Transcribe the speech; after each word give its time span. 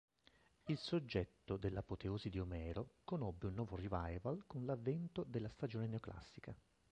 Il 0.65 0.79
soggetto 0.79 1.57
dell'apoteosi 1.57 2.29
di 2.31 2.39
Omero 2.39 3.01
conobbe 3.03 3.45
un 3.45 3.53
nuovo 3.53 3.75
"revival" 3.75 4.45
con 4.47 4.65
l'avvento 4.65 5.23
della 5.23 5.47
stagione 5.47 5.85
neoclassica. 5.85 6.55